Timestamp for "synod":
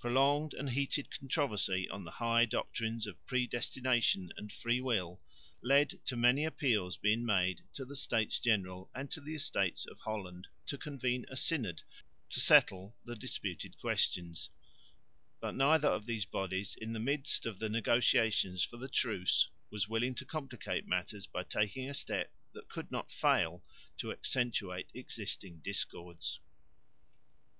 11.36-11.80